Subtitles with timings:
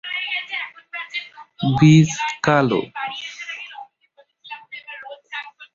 [1.77, 2.11] বীজ
[2.43, 2.81] কালো।